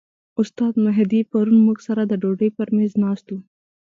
[0.41, 3.37] استاد مهدي پرون موږ سره د ډوډۍ پر میز ناست و.